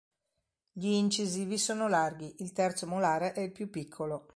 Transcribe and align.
Gli 0.71 0.87
incisivi 0.87 1.59
sono 1.59 1.87
larghi, 1.87 2.37
il 2.41 2.53
terzo 2.53 2.87
molare 2.87 3.33
è 3.33 3.41
il 3.41 3.51
più 3.51 3.69
piccolo. 3.69 4.25